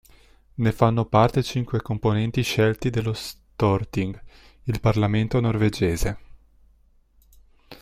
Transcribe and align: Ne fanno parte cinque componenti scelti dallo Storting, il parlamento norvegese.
Ne 0.55 0.71
fanno 0.71 1.05
parte 1.05 1.43
cinque 1.43 1.79
componenti 1.79 2.41
scelti 2.41 2.89
dallo 2.89 3.13
Storting, 3.13 4.19
il 4.63 4.79
parlamento 4.79 5.39
norvegese. 5.39 6.17